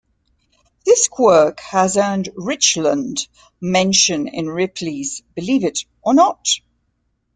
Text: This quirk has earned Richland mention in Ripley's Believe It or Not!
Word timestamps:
This 0.83 1.07
quirk 1.07 1.59
has 1.59 1.95
earned 1.95 2.29
Richland 2.35 3.27
mention 3.61 4.27
in 4.27 4.47
Ripley's 4.49 5.21
Believe 5.35 5.63
It 5.63 5.85
or 6.01 6.15
Not! 6.15 6.43